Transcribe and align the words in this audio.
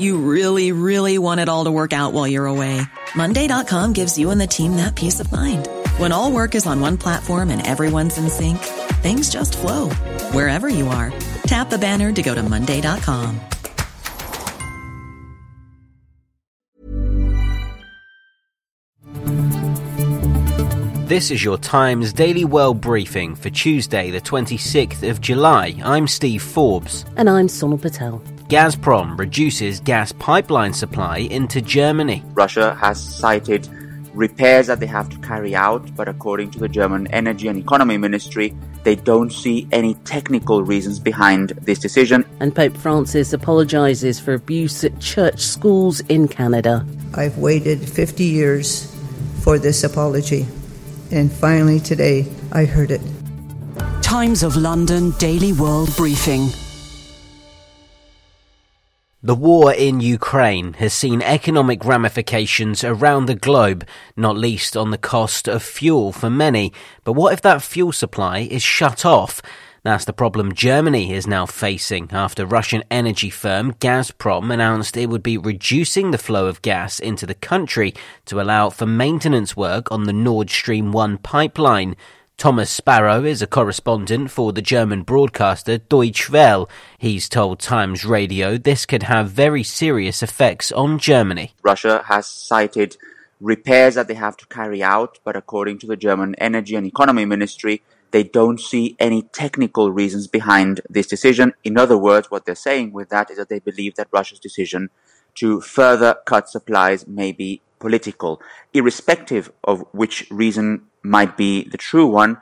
You 0.00 0.16
really, 0.16 0.72
really 0.72 1.18
want 1.18 1.40
it 1.40 1.48
all 1.50 1.64
to 1.64 1.70
work 1.70 1.92
out 1.92 2.14
while 2.14 2.26
you're 2.26 2.46
away. 2.46 2.80
Monday.com 3.14 3.92
gives 3.92 4.18
you 4.18 4.30
and 4.30 4.40
the 4.40 4.46
team 4.46 4.76
that 4.76 4.96
peace 4.96 5.20
of 5.20 5.30
mind. 5.30 5.68
When 5.98 6.10
all 6.10 6.32
work 6.32 6.54
is 6.54 6.66
on 6.66 6.80
one 6.80 6.96
platform 6.96 7.50
and 7.50 7.66
everyone's 7.66 8.16
in 8.16 8.30
sync, 8.30 8.58
things 9.02 9.28
just 9.30 9.58
flow 9.58 9.90
wherever 10.32 10.68
you 10.68 10.88
are. 10.88 11.12
Tap 11.42 11.68
the 11.68 11.78
banner 11.78 12.12
to 12.12 12.22
go 12.22 12.34
to 12.34 12.42
Monday.com. 12.42 13.40
This 21.06 21.30
is 21.32 21.44
your 21.44 21.58
Times 21.58 22.12
Daily 22.12 22.44
World 22.44 22.80
Briefing 22.80 23.34
for 23.34 23.50
Tuesday, 23.50 24.10
the 24.10 24.20
26th 24.20 25.10
of 25.10 25.20
July. 25.20 25.74
I'm 25.84 26.06
Steve 26.06 26.40
Forbes. 26.40 27.04
And 27.16 27.28
I'm 27.28 27.48
Sonal 27.48 27.82
Patel. 27.82 28.22
Gazprom 28.50 29.16
reduces 29.16 29.78
gas 29.78 30.10
pipeline 30.10 30.72
supply 30.72 31.18
into 31.18 31.60
Germany. 31.60 32.24
Russia 32.34 32.74
has 32.74 33.00
cited 33.00 33.68
repairs 34.12 34.66
that 34.66 34.80
they 34.80 34.86
have 34.86 35.08
to 35.10 35.16
carry 35.18 35.54
out, 35.54 35.94
but 35.94 36.08
according 36.08 36.50
to 36.50 36.58
the 36.58 36.68
German 36.68 37.06
Energy 37.12 37.46
and 37.46 37.56
Economy 37.56 37.96
Ministry, 37.96 38.52
they 38.82 38.96
don't 38.96 39.32
see 39.32 39.68
any 39.70 39.94
technical 40.02 40.64
reasons 40.64 40.98
behind 40.98 41.50
this 41.62 41.78
decision. 41.78 42.24
And 42.40 42.52
Pope 42.52 42.76
Francis 42.76 43.32
apologises 43.32 44.18
for 44.18 44.34
abuse 44.34 44.82
at 44.82 44.98
church 44.98 45.38
schools 45.38 46.00
in 46.08 46.26
Canada. 46.26 46.84
I've 47.14 47.38
waited 47.38 47.78
50 47.78 48.24
years 48.24 48.92
for 49.44 49.60
this 49.60 49.84
apology. 49.84 50.44
And 51.12 51.30
finally, 51.30 51.78
today, 51.78 52.26
I 52.50 52.64
heard 52.64 52.90
it. 52.90 53.00
Times 54.02 54.42
of 54.42 54.56
London 54.56 55.12
Daily 55.18 55.52
World 55.52 55.94
Briefing. 55.94 56.48
The 59.22 59.34
war 59.34 59.70
in 59.70 60.00
Ukraine 60.00 60.72
has 60.78 60.94
seen 60.94 61.20
economic 61.20 61.84
ramifications 61.84 62.82
around 62.82 63.26
the 63.26 63.34
globe, 63.34 63.86
not 64.16 64.34
least 64.34 64.78
on 64.78 64.92
the 64.92 64.96
cost 64.96 65.46
of 65.46 65.62
fuel 65.62 66.10
for 66.10 66.30
many. 66.30 66.72
But 67.04 67.12
what 67.12 67.34
if 67.34 67.42
that 67.42 67.60
fuel 67.60 67.92
supply 67.92 68.38
is 68.38 68.62
shut 68.62 69.04
off? 69.04 69.42
That's 69.82 70.06
the 70.06 70.14
problem 70.14 70.54
Germany 70.54 71.12
is 71.12 71.26
now 71.26 71.44
facing 71.44 72.08
after 72.12 72.46
Russian 72.46 72.82
energy 72.90 73.28
firm 73.28 73.74
Gazprom 73.74 74.50
announced 74.50 74.96
it 74.96 75.10
would 75.10 75.22
be 75.22 75.36
reducing 75.36 76.12
the 76.12 76.18
flow 76.18 76.46
of 76.46 76.62
gas 76.62 76.98
into 76.98 77.26
the 77.26 77.34
country 77.34 77.92
to 78.24 78.40
allow 78.40 78.70
for 78.70 78.86
maintenance 78.86 79.54
work 79.54 79.92
on 79.92 80.04
the 80.04 80.14
Nord 80.14 80.48
Stream 80.48 80.92
1 80.92 81.18
pipeline. 81.18 81.94
Thomas 82.40 82.70
Sparrow 82.70 83.22
is 83.22 83.42
a 83.42 83.46
correspondent 83.46 84.30
for 84.30 84.50
the 84.50 84.62
German 84.62 85.02
broadcaster 85.02 85.76
Deutsche 85.76 86.30
Welle. 86.30 86.70
He's 86.96 87.28
told 87.28 87.60
Times 87.60 88.06
Radio 88.06 88.56
this 88.56 88.86
could 88.86 89.02
have 89.02 89.30
very 89.30 89.62
serious 89.62 90.22
effects 90.22 90.72
on 90.72 90.98
Germany. 90.98 91.52
Russia 91.62 92.02
has 92.06 92.26
cited 92.26 92.96
repairs 93.42 93.94
that 93.96 94.08
they 94.08 94.14
have 94.14 94.38
to 94.38 94.46
carry 94.46 94.82
out, 94.82 95.18
but 95.22 95.36
according 95.36 95.80
to 95.80 95.86
the 95.86 95.98
German 95.98 96.34
Energy 96.36 96.76
and 96.76 96.86
Economy 96.86 97.26
Ministry, 97.26 97.82
they 98.10 98.22
don't 98.22 98.58
see 98.58 98.96
any 98.98 99.20
technical 99.20 99.92
reasons 99.92 100.26
behind 100.26 100.80
this 100.88 101.06
decision. 101.06 101.52
In 101.62 101.76
other 101.76 101.98
words, 101.98 102.30
what 102.30 102.46
they're 102.46 102.54
saying 102.54 102.92
with 102.92 103.10
that 103.10 103.30
is 103.30 103.36
that 103.36 103.50
they 103.50 103.58
believe 103.58 103.96
that 103.96 104.08
Russia's 104.10 104.40
decision 104.40 104.88
to 105.34 105.60
further 105.60 106.16
cut 106.24 106.48
supplies 106.48 107.06
may 107.06 107.32
be 107.32 107.60
political. 107.80 108.40
Irrespective 108.72 109.50
of 109.64 109.84
which 109.92 110.28
reason 110.30 110.82
might 111.02 111.36
be 111.36 111.64
the 111.68 111.78
true 111.78 112.06
one, 112.06 112.40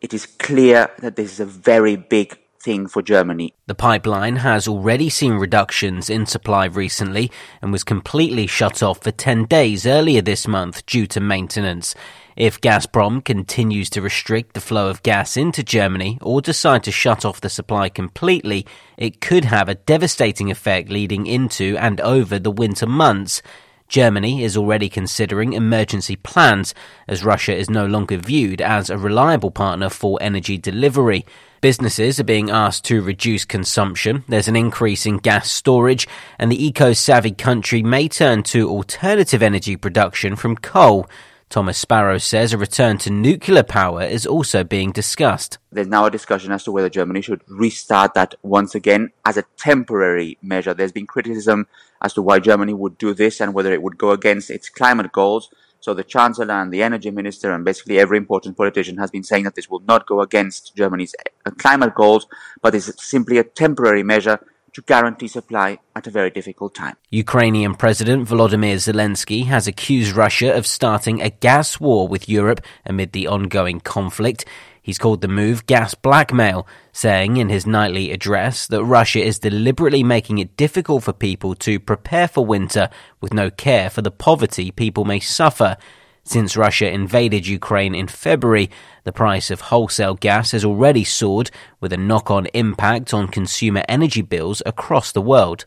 it 0.00 0.14
is 0.14 0.26
clear 0.26 0.90
that 0.98 1.16
this 1.16 1.32
is 1.32 1.40
a 1.40 1.46
very 1.46 1.96
big 1.96 2.38
thing 2.64 2.86
for 2.86 3.02
Germany. 3.02 3.52
The 3.66 3.74
pipeline 3.74 4.36
has 4.36 4.66
already 4.66 5.10
seen 5.10 5.34
reductions 5.34 6.08
in 6.08 6.24
supply 6.24 6.64
recently 6.64 7.30
and 7.60 7.70
was 7.70 7.84
completely 7.84 8.46
shut 8.46 8.82
off 8.82 9.02
for 9.02 9.10
10 9.10 9.44
days 9.44 9.86
earlier 9.86 10.22
this 10.22 10.48
month 10.48 10.84
due 10.86 11.06
to 11.08 11.20
maintenance. 11.20 11.94
If 12.36 12.60
Gazprom 12.60 13.24
continues 13.24 13.90
to 13.90 14.02
restrict 14.02 14.54
the 14.54 14.60
flow 14.60 14.88
of 14.88 15.02
gas 15.02 15.36
into 15.36 15.62
Germany 15.62 16.18
or 16.20 16.40
decide 16.40 16.82
to 16.84 16.90
shut 16.90 17.24
off 17.24 17.42
the 17.42 17.50
supply 17.50 17.88
completely, 17.88 18.66
it 18.96 19.20
could 19.20 19.44
have 19.44 19.68
a 19.68 19.76
devastating 19.76 20.50
effect 20.50 20.88
leading 20.88 21.26
into 21.26 21.76
and 21.78 22.00
over 22.00 22.38
the 22.38 22.50
winter 22.50 22.86
months. 22.86 23.42
Germany 23.88 24.42
is 24.42 24.56
already 24.56 24.88
considering 24.88 25.52
emergency 25.52 26.16
plans 26.16 26.74
as 27.06 27.24
Russia 27.24 27.54
is 27.54 27.68
no 27.68 27.86
longer 27.86 28.16
viewed 28.16 28.60
as 28.60 28.90
a 28.90 28.98
reliable 28.98 29.50
partner 29.50 29.88
for 29.88 30.18
energy 30.20 30.56
delivery. 30.58 31.24
Businesses 31.60 32.20
are 32.20 32.24
being 32.24 32.50
asked 32.50 32.84
to 32.84 33.02
reduce 33.02 33.44
consumption. 33.44 34.24
There's 34.28 34.48
an 34.48 34.56
increase 34.56 35.06
in 35.06 35.18
gas 35.18 35.50
storage, 35.50 36.06
and 36.38 36.50
the 36.50 36.66
eco 36.66 36.92
savvy 36.92 37.32
country 37.32 37.82
may 37.82 38.08
turn 38.08 38.42
to 38.44 38.68
alternative 38.68 39.42
energy 39.42 39.76
production 39.76 40.36
from 40.36 40.56
coal. 40.56 41.08
Thomas 41.48 41.78
Sparrow 41.78 42.18
says 42.18 42.52
a 42.52 42.58
return 42.58 42.98
to 42.98 43.10
nuclear 43.10 43.62
power 43.62 44.02
is 44.02 44.26
also 44.26 44.64
being 44.64 44.92
discussed. 44.92 45.58
There's 45.70 45.86
now 45.86 46.06
a 46.06 46.10
discussion 46.10 46.52
as 46.52 46.64
to 46.64 46.72
whether 46.72 46.88
Germany 46.88 47.20
should 47.20 47.42
restart 47.46 48.14
that 48.14 48.34
once 48.42 48.74
again 48.74 49.10
as 49.24 49.36
a 49.36 49.44
temporary 49.56 50.38
measure. 50.42 50.74
There's 50.74 50.92
been 50.92 51.06
criticism 51.06 51.66
as 52.02 52.12
to 52.14 52.22
why 52.22 52.40
Germany 52.40 52.74
would 52.74 52.98
do 52.98 53.14
this 53.14 53.40
and 53.40 53.54
whether 53.54 53.72
it 53.72 53.82
would 53.82 53.98
go 53.98 54.10
against 54.10 54.50
its 54.50 54.68
climate 54.68 55.12
goals. 55.12 55.50
So 55.80 55.92
the 55.92 56.02
Chancellor 56.02 56.50
and 56.50 56.72
the 56.72 56.82
Energy 56.82 57.10
Minister 57.10 57.52
and 57.52 57.64
basically 57.64 57.98
every 57.98 58.16
important 58.16 58.56
politician 58.56 58.96
has 58.96 59.10
been 59.10 59.22
saying 59.22 59.44
that 59.44 59.54
this 59.54 59.68
will 59.68 59.82
not 59.86 60.06
go 60.06 60.22
against 60.22 60.74
Germany's 60.74 61.14
uh, 61.44 61.50
climate 61.52 61.94
goals, 61.94 62.26
but 62.62 62.74
is 62.74 62.92
simply 62.98 63.38
a 63.38 63.44
temporary 63.44 64.02
measure 64.02 64.40
to 64.74 64.82
guarantee 64.82 65.28
supply 65.28 65.78
at 65.96 66.06
a 66.06 66.10
very 66.10 66.30
difficult 66.30 66.74
time. 66.74 66.96
Ukrainian 67.10 67.74
President 67.74 68.28
Volodymyr 68.28 68.76
Zelensky 68.76 69.46
has 69.46 69.66
accused 69.66 70.14
Russia 70.14 70.54
of 70.54 70.66
starting 70.66 71.22
a 71.22 71.30
gas 71.30 71.80
war 71.80 72.06
with 72.06 72.28
Europe 72.28 72.60
amid 72.84 73.12
the 73.12 73.26
ongoing 73.26 73.80
conflict. 73.80 74.44
He's 74.82 74.98
called 74.98 75.22
the 75.22 75.28
move 75.28 75.64
gas 75.64 75.94
blackmail, 75.94 76.66
saying 76.92 77.38
in 77.38 77.48
his 77.48 77.66
nightly 77.66 78.12
address 78.12 78.66
that 78.66 78.84
Russia 78.84 79.22
is 79.24 79.38
deliberately 79.38 80.02
making 80.02 80.38
it 80.38 80.58
difficult 80.58 81.04
for 81.04 81.14
people 81.14 81.54
to 81.54 81.80
prepare 81.80 82.28
for 82.28 82.44
winter 82.44 82.90
with 83.20 83.32
no 83.32 83.50
care 83.50 83.88
for 83.88 84.02
the 84.02 84.10
poverty 84.10 84.70
people 84.70 85.06
may 85.06 85.20
suffer. 85.20 85.78
Since 86.26 86.56
Russia 86.56 86.90
invaded 86.90 87.46
Ukraine 87.46 87.94
in 87.94 88.08
February, 88.08 88.70
the 89.04 89.12
price 89.12 89.50
of 89.50 89.60
wholesale 89.60 90.14
gas 90.14 90.52
has 90.52 90.64
already 90.64 91.04
soared, 91.04 91.50
with 91.80 91.92
a 91.92 91.98
knock 91.98 92.30
on 92.30 92.46
impact 92.54 93.12
on 93.12 93.28
consumer 93.28 93.84
energy 93.88 94.22
bills 94.22 94.62
across 94.64 95.12
the 95.12 95.20
world. 95.20 95.66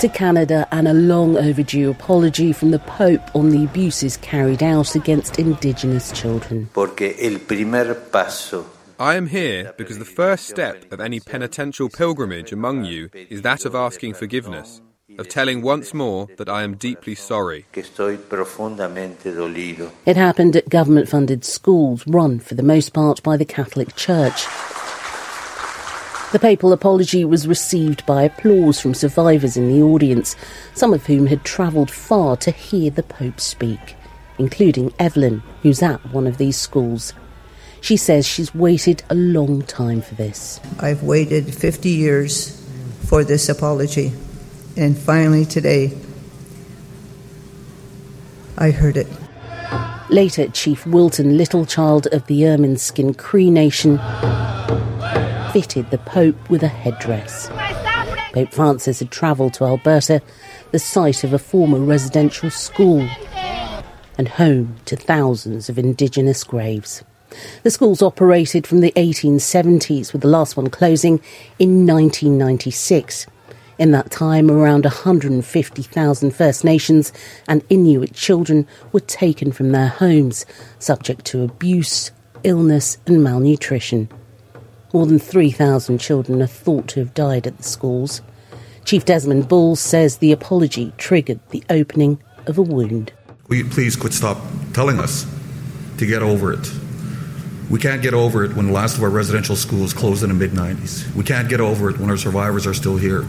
To 0.00 0.08
Canada, 0.12 0.66
and 0.72 0.88
a 0.88 0.92
long 0.92 1.36
overdue 1.36 1.90
apology 1.90 2.52
from 2.52 2.72
the 2.72 2.80
Pope 2.80 3.22
on 3.34 3.50
the 3.50 3.64
abuses 3.64 4.16
carried 4.16 4.62
out 4.62 4.96
against 4.96 5.38
Indigenous 5.38 6.10
children. 6.10 6.68
I 8.98 9.14
am 9.14 9.26
here 9.28 9.74
because 9.78 9.98
the 9.98 10.04
first 10.04 10.48
step 10.48 10.92
of 10.92 11.00
any 11.00 11.20
penitential 11.20 11.88
pilgrimage 11.88 12.52
among 12.52 12.84
you 12.86 13.08
is 13.14 13.42
that 13.42 13.64
of 13.64 13.74
asking 13.74 14.14
forgiveness 14.14 14.80
of 15.18 15.28
telling 15.28 15.62
once 15.62 15.92
more 15.92 16.28
that 16.36 16.48
I 16.48 16.62
am 16.62 16.76
deeply 16.76 17.14
sorry. 17.14 17.66
It 20.06 20.16
happened 20.16 20.56
at 20.56 20.68
government 20.68 21.08
funded 21.08 21.44
schools 21.44 22.06
run 22.06 22.38
for 22.40 22.54
the 22.54 22.62
most 22.62 22.92
part 22.92 23.22
by 23.22 23.36
the 23.36 23.44
Catholic 23.44 23.94
Church. 23.96 24.46
The 26.32 26.38
papal 26.38 26.72
apology 26.72 27.24
was 27.24 27.48
received 27.48 28.06
by 28.06 28.22
applause 28.22 28.80
from 28.80 28.94
survivors 28.94 29.56
in 29.56 29.68
the 29.68 29.82
audience, 29.82 30.36
some 30.74 30.94
of 30.94 31.06
whom 31.06 31.26
had 31.26 31.44
travelled 31.44 31.90
far 31.90 32.36
to 32.36 32.52
hear 32.52 32.90
the 32.90 33.02
Pope 33.02 33.40
speak, 33.40 33.96
including 34.38 34.92
Evelyn, 34.98 35.42
who's 35.62 35.82
at 35.82 35.98
one 36.12 36.28
of 36.28 36.38
these 36.38 36.56
schools. 36.56 37.14
She 37.80 37.96
says 37.96 38.26
she's 38.26 38.54
waited 38.54 39.02
a 39.10 39.14
long 39.16 39.62
time 39.62 40.02
for 40.02 40.14
this. 40.14 40.60
I've 40.78 41.02
waited 41.02 41.52
50 41.52 41.88
years 41.88 42.64
for 43.08 43.24
this 43.24 43.48
apology. 43.48 44.12
And 44.80 44.96
finally, 44.96 45.44
today, 45.44 45.92
I 48.56 48.70
heard 48.70 48.96
it. 48.96 49.06
Later, 50.08 50.48
Chief 50.48 50.86
Wilton 50.86 51.36
Littlechild 51.36 52.06
of 52.14 52.26
the 52.28 52.44
Ermineskin 52.44 53.14
Cree 53.14 53.50
Nation 53.50 53.98
fitted 55.52 55.90
the 55.90 55.98
Pope 55.98 56.48
with 56.48 56.62
a 56.62 56.68
headdress. 56.68 57.50
Pope 58.32 58.54
Francis 58.54 59.00
had 59.00 59.10
travelled 59.10 59.52
to 59.52 59.64
Alberta 59.64 60.22
the 60.70 60.78
site 60.78 61.24
of 61.24 61.34
a 61.34 61.38
former 61.38 61.78
residential 61.78 62.48
school 62.48 63.06
and 64.16 64.28
home 64.28 64.76
to 64.86 64.96
thousands 64.96 65.68
of 65.68 65.78
indigenous 65.78 66.42
graves. 66.42 67.04
The 67.64 67.70
schools 67.70 68.00
operated 68.00 68.66
from 68.66 68.80
the 68.80 68.92
1870s, 68.92 70.14
with 70.14 70.22
the 70.22 70.28
last 70.28 70.56
one 70.56 70.70
closing 70.70 71.20
in 71.58 71.86
1996. 71.86 73.26
In 73.80 73.92
that 73.92 74.10
time, 74.10 74.50
around 74.50 74.84
150,000 74.84 76.30
First 76.32 76.64
Nations 76.64 77.14
and 77.48 77.64
Inuit 77.70 78.12
children 78.12 78.66
were 78.92 79.00
taken 79.00 79.52
from 79.52 79.72
their 79.72 79.88
homes, 79.88 80.44
subject 80.78 81.24
to 81.28 81.44
abuse, 81.44 82.10
illness, 82.44 82.98
and 83.06 83.24
malnutrition. 83.24 84.10
More 84.92 85.06
than 85.06 85.18
3,000 85.18 85.96
children 85.96 86.42
are 86.42 86.46
thought 86.46 86.88
to 86.88 87.00
have 87.00 87.14
died 87.14 87.46
at 87.46 87.56
the 87.56 87.62
schools. 87.62 88.20
Chief 88.84 89.06
Desmond 89.06 89.48
Bull 89.48 89.76
says 89.76 90.18
the 90.18 90.32
apology 90.32 90.92
triggered 90.98 91.40
the 91.48 91.64
opening 91.70 92.22
of 92.46 92.58
a 92.58 92.62
wound. 92.62 93.14
Will 93.48 93.56
you 93.56 93.64
please 93.64 93.96
quit 93.96 94.12
stop 94.12 94.36
telling 94.74 94.98
us 94.98 95.24
to 95.96 96.04
get 96.04 96.22
over 96.22 96.52
it? 96.52 96.70
We 97.70 97.78
can't 97.78 98.02
get 98.02 98.12
over 98.12 98.44
it 98.44 98.54
when 98.54 98.66
the 98.66 98.72
last 98.72 98.98
of 98.98 99.04
our 99.04 99.08
residential 99.08 99.56
schools 99.56 99.94
closed 99.94 100.22
in 100.22 100.28
the 100.28 100.34
mid 100.34 100.50
90s. 100.50 101.14
We 101.14 101.24
can't 101.24 101.48
get 101.48 101.62
over 101.62 101.88
it 101.88 101.98
when 101.98 102.10
our 102.10 102.18
survivors 102.18 102.66
are 102.66 102.74
still 102.74 102.98
here. 102.98 103.24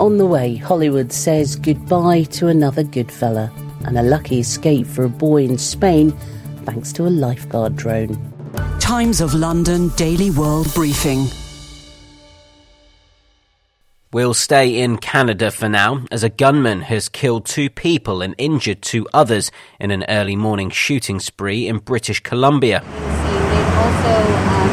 On 0.00 0.16
the 0.16 0.24
way, 0.24 0.56
Hollywood 0.56 1.12
says 1.12 1.56
goodbye 1.56 2.22
to 2.30 2.48
another 2.48 2.82
good 2.82 3.12
fella 3.12 3.52
and 3.84 3.98
a 3.98 4.02
lucky 4.02 4.40
escape 4.40 4.86
for 4.86 5.04
a 5.04 5.10
boy 5.10 5.44
in 5.44 5.58
Spain 5.58 6.12
thanks 6.64 6.90
to 6.94 7.06
a 7.06 7.12
lifeguard 7.12 7.76
drone. 7.76 8.16
Times 8.80 9.20
of 9.20 9.34
London 9.34 9.90
Daily 9.96 10.30
World 10.30 10.72
Briefing. 10.72 11.26
We'll 14.10 14.32
stay 14.32 14.80
in 14.80 14.96
Canada 14.96 15.50
for 15.50 15.68
now, 15.68 16.06
as 16.10 16.24
a 16.24 16.30
gunman 16.30 16.80
has 16.80 17.10
killed 17.10 17.44
two 17.44 17.68
people 17.68 18.22
and 18.22 18.34
injured 18.38 18.80
two 18.80 19.06
others 19.12 19.52
in 19.78 19.90
an 19.90 20.06
early 20.08 20.34
morning 20.34 20.70
shooting 20.70 21.20
spree 21.20 21.68
in 21.68 21.76
British 21.76 22.20
Columbia. 22.20 22.80
They've 22.80 23.76
also 23.76 24.14
um, 24.48 24.70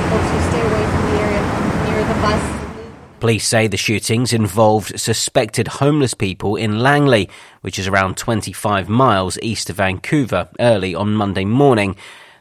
people 0.00 0.18
to 0.18 0.42
stay 0.48 0.62
away 0.62 0.84
from 0.86 1.04
the 1.10 1.20
area 1.20 1.42
near 1.84 2.08
the 2.08 2.20
bus 2.22 2.51
Police 3.22 3.46
say 3.46 3.68
the 3.68 3.76
shootings 3.76 4.32
involved 4.32 4.98
suspected 4.98 5.68
homeless 5.68 6.12
people 6.12 6.56
in 6.56 6.80
Langley, 6.80 7.28
which 7.60 7.78
is 7.78 7.86
around 7.86 8.16
25 8.16 8.88
miles 8.88 9.38
east 9.40 9.70
of 9.70 9.76
Vancouver, 9.76 10.48
early 10.58 10.92
on 10.92 11.14
Monday 11.14 11.44
morning. 11.44 11.94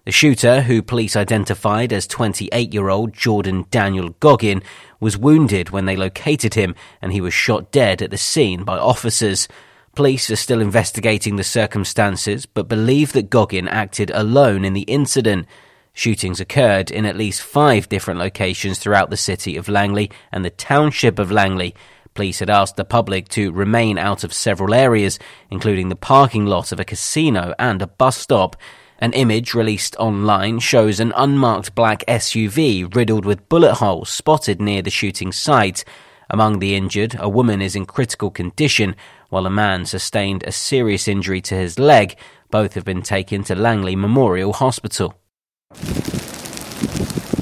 The 0.06 0.12
shooter, 0.12 0.62
who 0.62 0.82
police 0.82 1.16
identified 1.16 1.94
as 1.94 2.08
28 2.08 2.74
year 2.74 2.90
old 2.90 3.14
Jordan 3.14 3.68
Daniel 3.70 4.16
Goggin, 4.20 4.64
was 5.00 5.20
wounded 5.20 5.70
when 5.70 5.86
they 5.86 5.96
located 5.96 6.56
him 6.56 6.74
and 7.00 7.14
he 7.14 7.22
was 7.22 7.32
shot 7.32 7.72
dead 7.72 8.02
at 8.02 8.10
the 8.10 8.18
scene 8.18 8.64
by 8.64 8.80
officers. 8.80 9.48
Police 9.94 10.32
are 10.32 10.36
still 10.36 10.62
investigating 10.62 11.36
the 11.36 11.44
circumstances 11.44 12.48
but 12.48 12.68
believe 12.68 13.14
that 13.14 13.30
Goggin 13.30 13.68
acted 13.68 14.10
alone 14.16 14.66
in 14.66 14.74
the 14.74 14.82
incident. 14.82 15.46
Shootings 15.94 16.40
occurred 16.40 16.90
in 16.90 17.06
at 17.06 17.18
least 17.18 17.42
five 17.42 17.90
different 17.90 18.20
locations 18.20 18.80
throughout 18.80 19.10
the 19.10 19.18
city 19.18 19.58
of 19.58 19.68
Langley 19.68 20.10
and 20.32 20.46
the 20.46 20.50
township 20.50 21.20
of 21.20 21.32
Langley. 21.32 21.76
Police 22.14 22.40
had 22.40 22.50
asked 22.50 22.76
the 22.76 22.86
public 22.86 23.28
to 23.30 23.52
remain 23.52 23.98
out 23.98 24.24
of 24.24 24.34
several 24.34 24.74
areas, 24.74 25.20
including 25.50 25.90
the 25.90 25.96
parking 25.96 26.46
lot 26.46 26.72
of 26.72 26.80
a 26.80 26.86
casino 26.86 27.54
and 27.60 27.82
a 27.82 27.88
bus 27.88 28.18
stop. 28.18 28.56
An 29.00 29.14
image 29.14 29.54
released 29.54 29.96
online 29.98 30.60
shows 30.60 31.00
an 31.00 31.14
unmarked 31.16 31.76
black 31.76 32.06
SUV 32.08 32.94
riddled 32.94 33.26
with 33.26 33.50
bullet 33.50 33.76
holes 33.76 34.10
spotted 34.10 34.62
near 34.62 34.82
the 34.82 34.90
shooting 34.90 35.32
site. 35.32 35.84
Among 36.30 36.60
the 36.60 36.76
injured, 36.76 37.16
a 37.20 37.28
woman 37.28 37.62
is 37.62 37.76
in 37.76 37.86
critical 37.86 38.32
condition, 38.32 38.96
while 39.30 39.46
a 39.46 39.50
man 39.50 39.86
sustained 39.86 40.44
a 40.44 40.52
serious 40.52 41.08
injury 41.08 41.42
to 41.42 41.56
his 41.56 41.80
leg. 41.80 42.16
Both 42.50 42.76
have 42.76 42.86
been 42.86 43.02
taken 43.02 43.44
to 43.46 43.56
Langley 43.56 43.96
Memorial 43.96 44.54
Hospital. 44.54 45.21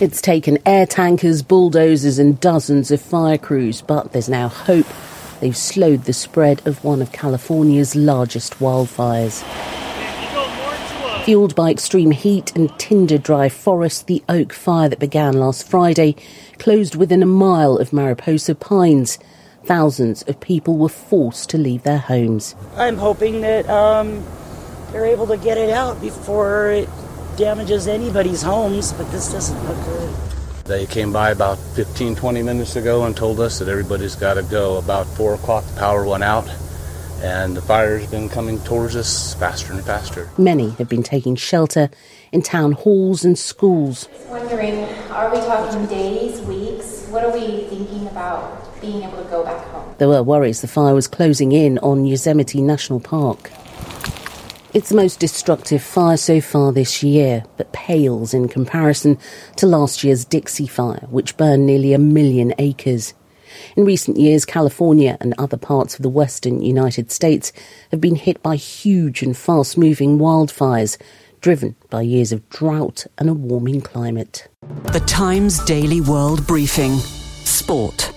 It's 0.01 0.21
taken 0.21 0.59
air 0.65 0.85
tankers, 0.85 1.41
bulldozers, 1.41 2.19
and 2.19 2.39
dozens 2.39 2.89
of 2.89 3.01
fire 3.01 3.37
crews, 3.37 3.81
but 3.81 4.13
there's 4.13 4.29
now 4.29 4.47
hope 4.47 4.85
they've 5.41 5.57
slowed 5.57 6.05
the 6.05 6.13
spread 6.13 6.65
of 6.65 6.85
one 6.85 7.01
of 7.01 7.11
California's 7.11 7.97
largest 7.97 8.59
wildfires. 8.59 9.43
Fueled 11.25 11.53
by 11.53 11.69
extreme 11.69 12.11
heat 12.11 12.55
and 12.55 12.71
tinder 12.79 13.17
dry 13.17 13.49
forest, 13.49 14.07
the 14.07 14.23
oak 14.29 14.53
fire 14.53 14.87
that 14.87 14.99
began 14.99 15.33
last 15.33 15.67
Friday 15.67 16.15
closed 16.59 16.95
within 16.95 17.21
a 17.21 17.27
mile 17.27 17.77
of 17.77 17.91
Mariposa 17.91 18.55
Pines. 18.55 19.19
Thousands 19.65 20.23
of 20.23 20.39
people 20.39 20.77
were 20.77 20.87
forced 20.87 21.49
to 21.49 21.57
leave 21.57 21.83
their 21.83 21.97
homes. 21.97 22.55
I'm 22.77 22.97
hoping 22.97 23.41
that 23.41 23.69
um, 23.69 24.25
they're 24.93 25.05
able 25.05 25.27
to 25.27 25.37
get 25.37 25.57
it 25.57 25.69
out 25.69 25.99
before 25.99 26.71
it 26.71 26.87
damages 27.39 27.87
anybody's 27.87 28.41
homes, 28.41 28.91
but 28.91 29.09
this 29.11 29.31
doesn't 29.31 29.63
look 29.65 29.85
good. 29.85 30.13
They 30.65 30.85
came 30.85 31.13
by 31.13 31.31
about 31.31 31.57
15, 31.57 32.17
20 32.17 32.43
minutes 32.43 32.75
ago 32.75 33.05
and 33.05 33.15
told 33.15 33.39
us 33.39 33.59
that 33.59 33.69
everybody's 33.69 34.15
got 34.15 34.33
to 34.33 34.43
go. 34.43 34.77
About 34.77 35.07
4 35.07 35.35
o'clock, 35.35 35.63
the 35.65 35.79
power 35.79 36.05
went 36.05 36.23
out, 36.23 36.47
and 37.23 37.55
the 37.55 37.61
fire's 37.61 38.11
been 38.11 38.27
coming 38.27 38.59
towards 38.65 38.97
us 38.97 39.35
faster 39.35 39.71
and 39.71 39.81
faster. 39.85 40.29
Many 40.37 40.71
have 40.71 40.89
been 40.89 41.01
taking 41.01 41.37
shelter 41.37 41.89
in 42.33 42.41
town 42.41 42.73
halls 42.73 43.23
and 43.23 43.39
schools. 43.39 44.09
Wondering, 44.27 44.83
are 45.09 45.31
we 45.33 45.37
talking 45.37 45.85
days, 45.85 46.41
weeks? 46.41 47.07
What 47.07 47.23
are 47.23 47.31
we 47.31 47.63
thinking 47.69 48.05
about 48.07 48.81
being 48.81 49.01
able 49.01 49.23
to 49.23 49.29
go 49.29 49.45
back 49.45 49.65
home? 49.67 49.95
There 49.97 50.09
were 50.09 50.23
worries 50.23 50.59
the 50.59 50.67
fire 50.67 50.93
was 50.93 51.07
closing 51.07 51.53
in 51.53 51.79
on 51.79 52.05
Yosemite 52.05 52.61
National 52.61 52.99
Park. 52.99 53.49
It's 54.71 54.89
the 54.89 54.95
most 54.95 55.19
destructive 55.19 55.81
fire 55.81 56.15
so 56.15 56.39
far 56.39 56.71
this 56.71 57.01
year, 57.01 57.43
but 57.57 57.73
pales 57.73 58.35
in 58.35 58.47
comparison 58.47 59.17
to 59.55 59.65
last 59.65 60.03
year's 60.03 60.25
Dixie 60.25 60.67
Fire, 60.67 61.07
which 61.09 61.37
burned 61.37 61.65
nearly 61.65 61.91
a 61.93 61.97
million 61.97 62.53
acres. 62.59 63.15
In 63.75 63.83
recent 63.83 64.17
years, 64.17 64.45
California 64.45 65.17
and 65.19 65.33
other 65.39 65.57
parts 65.57 65.95
of 65.95 66.03
the 66.03 66.09
western 66.09 66.61
United 66.61 67.11
States 67.11 67.51
have 67.89 67.99
been 67.99 68.13
hit 68.13 68.43
by 68.43 68.57
huge 68.57 69.23
and 69.23 69.35
fast 69.35 69.75
moving 69.75 70.19
wildfires, 70.19 71.01
driven 71.41 71.75
by 71.89 72.03
years 72.03 72.31
of 72.31 72.47
drought 72.49 73.07
and 73.17 73.27
a 73.27 73.33
warming 73.33 73.81
climate. 73.81 74.47
The 74.91 75.03
Times 75.07 75.65
Daily 75.65 75.99
World 75.99 76.45
Briefing 76.45 76.97
Sport. 76.97 78.13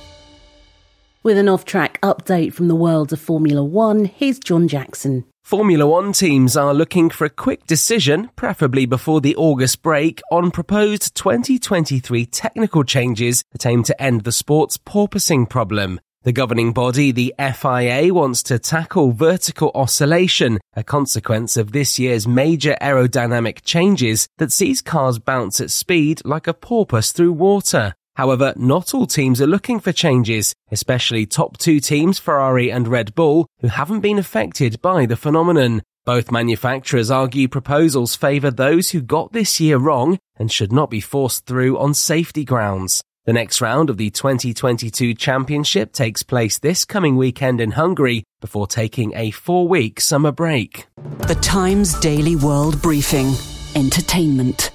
With 1.24 1.38
an 1.38 1.48
off 1.48 1.64
track 1.64 2.00
update 2.00 2.52
from 2.52 2.66
the 2.66 2.74
world 2.74 3.12
of 3.12 3.20
Formula 3.20 3.62
One, 3.62 4.06
here's 4.06 4.40
John 4.40 4.66
Jackson. 4.66 5.24
Formula 5.44 5.86
One 5.86 6.12
teams 6.12 6.56
are 6.56 6.74
looking 6.74 7.10
for 7.10 7.24
a 7.24 7.30
quick 7.30 7.64
decision, 7.64 8.30
preferably 8.34 8.86
before 8.86 9.20
the 9.20 9.36
August 9.36 9.82
break, 9.82 10.20
on 10.32 10.50
proposed 10.50 11.14
2023 11.14 12.26
technical 12.26 12.82
changes 12.82 13.44
that 13.52 13.64
aim 13.66 13.84
to 13.84 14.02
end 14.02 14.24
the 14.24 14.32
sport's 14.32 14.76
porpoising 14.78 15.48
problem. 15.48 16.00
The 16.24 16.32
governing 16.32 16.72
body, 16.72 17.12
the 17.12 17.32
FIA, 17.38 18.12
wants 18.12 18.42
to 18.44 18.58
tackle 18.58 19.12
vertical 19.12 19.70
oscillation, 19.76 20.58
a 20.74 20.82
consequence 20.82 21.56
of 21.56 21.70
this 21.70 22.00
year's 22.00 22.26
major 22.26 22.76
aerodynamic 22.82 23.62
changes 23.62 24.26
that 24.38 24.50
sees 24.50 24.82
cars 24.82 25.20
bounce 25.20 25.60
at 25.60 25.70
speed 25.70 26.20
like 26.24 26.48
a 26.48 26.54
porpoise 26.54 27.12
through 27.12 27.34
water. 27.34 27.94
However, 28.16 28.52
not 28.56 28.94
all 28.94 29.06
teams 29.06 29.40
are 29.40 29.46
looking 29.46 29.80
for 29.80 29.92
changes, 29.92 30.54
especially 30.70 31.26
top 31.26 31.56
two 31.58 31.80
teams, 31.80 32.18
Ferrari 32.18 32.70
and 32.70 32.86
Red 32.86 33.14
Bull, 33.14 33.46
who 33.60 33.68
haven't 33.68 34.00
been 34.00 34.18
affected 34.18 34.82
by 34.82 35.06
the 35.06 35.16
phenomenon. 35.16 35.82
Both 36.04 36.32
manufacturers 36.32 37.10
argue 37.10 37.46
proposals 37.48 38.16
favour 38.16 38.50
those 38.50 38.90
who 38.90 39.00
got 39.00 39.32
this 39.32 39.60
year 39.60 39.78
wrong 39.78 40.18
and 40.36 40.50
should 40.50 40.72
not 40.72 40.90
be 40.90 41.00
forced 41.00 41.46
through 41.46 41.78
on 41.78 41.94
safety 41.94 42.44
grounds. 42.44 43.02
The 43.24 43.32
next 43.32 43.60
round 43.60 43.88
of 43.88 43.98
the 43.98 44.10
2022 44.10 45.14
championship 45.14 45.92
takes 45.92 46.24
place 46.24 46.58
this 46.58 46.84
coming 46.84 47.16
weekend 47.16 47.60
in 47.60 47.70
Hungary 47.70 48.24
before 48.40 48.66
taking 48.66 49.14
a 49.14 49.30
four 49.30 49.68
week 49.68 50.00
summer 50.00 50.32
break. 50.32 50.88
The 51.28 51.36
Times 51.36 51.98
Daily 52.00 52.34
World 52.34 52.82
Briefing 52.82 53.32
Entertainment. 53.76 54.71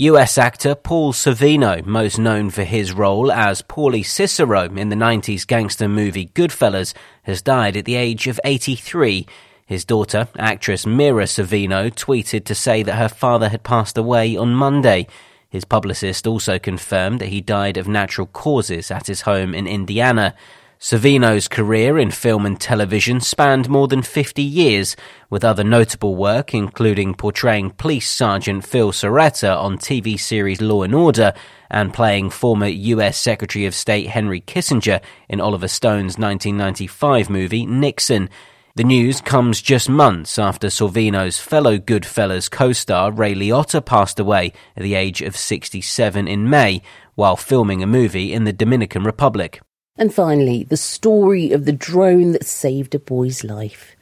US 0.00 0.38
actor 0.38 0.76
Paul 0.76 1.12
Sorvino, 1.12 1.84
most 1.84 2.20
known 2.20 2.50
for 2.50 2.62
his 2.62 2.92
role 2.92 3.32
as 3.32 3.62
Paulie 3.62 4.06
Cicero 4.06 4.72
in 4.76 4.90
the 4.90 4.94
90s 4.94 5.44
gangster 5.44 5.88
movie 5.88 6.30
Goodfellas, 6.36 6.94
has 7.24 7.42
died 7.42 7.76
at 7.76 7.84
the 7.84 7.96
age 7.96 8.28
of 8.28 8.38
83. 8.44 9.26
His 9.66 9.84
daughter, 9.84 10.28
actress 10.38 10.86
Mira 10.86 11.24
Sorvino, 11.24 11.92
tweeted 11.92 12.44
to 12.44 12.54
say 12.54 12.84
that 12.84 12.94
her 12.94 13.08
father 13.08 13.48
had 13.48 13.64
passed 13.64 13.98
away 13.98 14.36
on 14.36 14.54
Monday. 14.54 15.08
His 15.48 15.64
publicist 15.64 16.28
also 16.28 16.60
confirmed 16.60 17.20
that 17.20 17.30
he 17.30 17.40
died 17.40 17.76
of 17.76 17.88
natural 17.88 18.28
causes 18.28 18.92
at 18.92 19.08
his 19.08 19.22
home 19.22 19.52
in 19.52 19.66
Indiana. 19.66 20.36
Sorvino's 20.80 21.48
career 21.48 21.98
in 21.98 22.12
film 22.12 22.46
and 22.46 22.60
television 22.60 23.20
spanned 23.20 23.68
more 23.68 23.88
than 23.88 24.00
50 24.00 24.42
years, 24.42 24.94
with 25.28 25.44
other 25.44 25.64
notable 25.64 26.14
work 26.14 26.54
including 26.54 27.14
portraying 27.14 27.70
Police 27.70 28.08
Sergeant 28.08 28.64
Phil 28.64 28.92
Cerreta 28.92 29.56
on 29.56 29.76
TV 29.76 30.18
series 30.18 30.60
Law 30.60 30.84
and 30.84 30.94
Order 30.94 31.34
and 31.68 31.92
playing 31.92 32.30
former 32.30 32.68
US 32.68 33.18
Secretary 33.18 33.66
of 33.66 33.74
State 33.74 34.06
Henry 34.06 34.40
Kissinger 34.40 35.02
in 35.28 35.40
Oliver 35.40 35.66
Stone's 35.66 36.16
1995 36.16 37.28
movie 37.28 37.66
Nixon. 37.66 38.30
The 38.76 38.84
news 38.84 39.20
comes 39.20 39.60
just 39.60 39.88
months 39.88 40.38
after 40.38 40.68
Sorvino's 40.68 41.40
fellow 41.40 41.78
Goodfellas 41.78 42.48
co-star 42.48 43.10
Ray 43.10 43.34
Liotta 43.34 43.84
passed 43.84 44.20
away 44.20 44.52
at 44.76 44.84
the 44.84 44.94
age 44.94 45.22
of 45.22 45.36
67 45.36 46.28
in 46.28 46.48
May 46.48 46.82
while 47.16 47.36
filming 47.36 47.82
a 47.82 47.86
movie 47.88 48.32
in 48.32 48.44
the 48.44 48.52
Dominican 48.52 49.02
Republic. 49.02 49.60
And 49.98 50.14
finally, 50.14 50.62
the 50.62 50.76
story 50.76 51.52
of 51.52 51.64
the 51.64 51.72
drone 51.72 52.32
that 52.32 52.46
saved 52.46 52.94
a 52.94 52.98
boy's 52.98 53.44
life. 53.44 53.96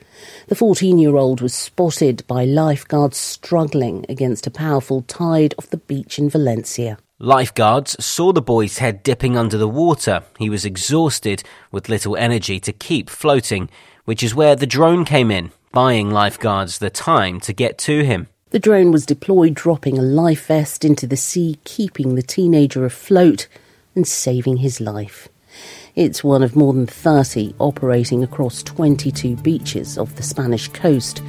The 0.48 0.54
14 0.54 0.98
year 0.98 1.16
old 1.16 1.40
was 1.40 1.54
spotted 1.54 2.24
by 2.26 2.44
lifeguards 2.44 3.16
struggling 3.16 4.06
against 4.08 4.46
a 4.46 4.50
powerful 4.50 5.02
tide 5.02 5.54
off 5.58 5.70
the 5.70 5.78
beach 5.78 6.18
in 6.18 6.30
Valencia. 6.30 6.98
Lifeguards 7.18 7.96
saw 8.04 8.32
the 8.32 8.42
boy's 8.42 8.78
head 8.78 9.02
dipping 9.02 9.36
under 9.36 9.56
the 9.56 9.68
water. 9.68 10.22
He 10.38 10.50
was 10.50 10.64
exhausted 10.64 11.42
with 11.72 11.88
little 11.88 12.16
energy 12.16 12.60
to 12.60 12.72
keep 12.72 13.08
floating 13.08 13.70
which 14.06 14.22
is 14.22 14.34
where 14.34 14.56
the 14.56 14.66
drone 14.66 15.04
came 15.04 15.30
in, 15.30 15.52
buying 15.72 16.10
lifeguards 16.10 16.78
the 16.78 16.88
time 16.88 17.38
to 17.40 17.52
get 17.52 17.76
to 17.76 18.04
him. 18.04 18.28
The 18.50 18.58
drone 18.58 18.92
was 18.92 19.04
deployed, 19.04 19.54
dropping 19.54 19.98
a 19.98 20.02
life 20.02 20.46
vest 20.46 20.84
into 20.84 21.06
the 21.06 21.16
sea, 21.16 21.58
keeping 21.64 22.14
the 22.14 22.22
teenager 22.22 22.86
afloat 22.86 23.48
and 23.94 24.06
saving 24.06 24.58
his 24.58 24.80
life. 24.80 25.28
It's 25.96 26.22
one 26.22 26.42
of 26.42 26.54
more 26.54 26.74
than 26.74 26.86
30 26.86 27.54
operating 27.58 28.22
across 28.22 28.62
22 28.62 29.34
beaches 29.36 29.96
off 29.96 30.14
the 30.14 30.22
Spanish 30.22 30.68
coast, 30.68 31.22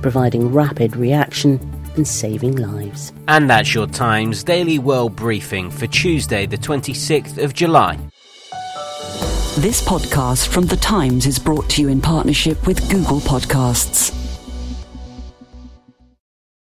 providing 0.00 0.50
rapid 0.50 0.96
reaction 0.96 1.60
and 1.96 2.08
saving 2.08 2.56
lives. 2.56 3.12
And 3.28 3.50
that's 3.50 3.74
your 3.74 3.86
Times 3.86 4.42
Daily 4.42 4.78
World 4.78 5.14
Briefing 5.14 5.70
for 5.70 5.86
Tuesday, 5.86 6.46
the 6.46 6.56
26th 6.56 7.36
of 7.36 7.52
July. 7.52 7.98
This 9.58 9.86
podcast 9.86 10.48
from 10.48 10.64
The 10.64 10.78
Times 10.78 11.26
is 11.26 11.38
brought 11.38 11.68
to 11.70 11.82
you 11.82 11.88
in 11.88 12.00
partnership 12.00 12.66
with 12.66 12.80
Google 12.90 13.20
Podcasts. 13.20 14.23